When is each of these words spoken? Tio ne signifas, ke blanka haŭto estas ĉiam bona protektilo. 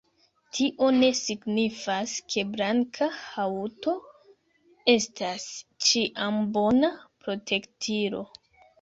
Tio 0.59 0.87
ne 0.95 1.09
signifas, 1.19 2.13
ke 2.33 2.45
blanka 2.55 3.11
haŭto 3.19 3.95
estas 4.97 5.49
ĉiam 5.91 6.45
bona 6.61 6.95
protektilo. 7.25 8.29